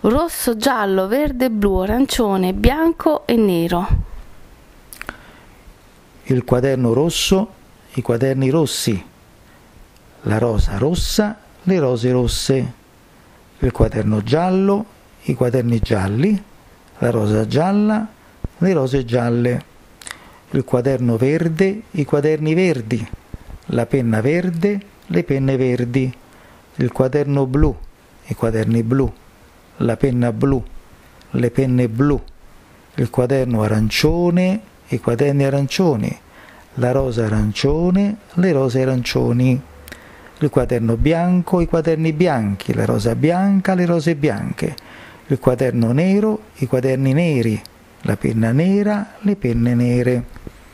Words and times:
rosso, 0.00 0.56
giallo, 0.56 1.06
verde, 1.06 1.50
blu, 1.50 1.78
arancione, 1.78 2.54
bianco 2.54 3.26
e 3.26 3.36
nero. 3.36 3.86
Il 6.24 6.44
quaderno 6.44 6.92
rosso, 6.92 7.48
i 7.94 8.02
quaderni 8.02 8.50
rossi, 8.50 9.04
la 10.22 10.38
rosa 10.38 10.78
rossa, 10.78 11.38
le 11.62 11.78
rose 11.78 12.10
rosse, 12.12 12.72
il 13.58 13.72
quaderno 13.72 14.22
giallo, 14.22 14.84
i 15.22 15.34
quaderni 15.34 15.80
gialli, 15.80 16.42
la 16.98 17.10
rosa 17.10 17.46
gialla, 17.46 18.06
le 18.58 18.72
rose 18.72 19.04
gialle, 19.04 19.64
il 20.50 20.64
quaderno 20.64 21.16
verde, 21.16 21.82
i 21.90 22.04
quaderni 22.04 22.54
verdi, 22.54 23.06
la 23.66 23.86
penna 23.86 24.20
verde, 24.20 24.80
le 25.06 25.24
penne 25.24 25.56
verdi, 25.56 26.14
il 26.76 26.92
quaderno 26.92 27.46
blu, 27.46 27.76
i 28.26 28.34
quaderni 28.34 28.82
blu, 28.82 29.12
la 29.80 29.96
penna 29.96 30.32
blu, 30.32 30.62
le 31.30 31.50
penne 31.50 31.88
blu, 31.88 32.20
il 32.94 33.10
quaderno 33.10 33.62
arancione, 33.62 34.60
i 34.88 35.00
quaderni 35.00 35.44
arancioni, 35.44 36.18
la 36.74 36.92
rosa 36.92 37.26
arancione, 37.26 38.16
le 38.34 38.52
rose 38.52 38.82
arancioni, 38.82 39.60
il 40.38 40.50
quaderno 40.50 40.96
bianco, 40.96 41.60
i 41.60 41.66
quaderni 41.66 42.12
bianchi, 42.12 42.74
la 42.74 42.84
rosa 42.84 43.14
bianca, 43.14 43.74
le 43.74 43.86
rose 43.86 44.14
bianche, 44.14 44.74
il 45.26 45.38
quaderno 45.38 45.92
nero, 45.92 46.40
i 46.56 46.66
quaderni 46.66 47.12
neri, 47.12 47.60
la 48.02 48.16
penna 48.16 48.50
nera, 48.52 49.14
le 49.20 49.36
penne 49.36 49.74
nere 49.74 50.24